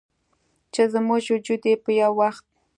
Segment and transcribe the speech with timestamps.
[0.73, 2.45] چې زموږ وجود یې په یوه وخت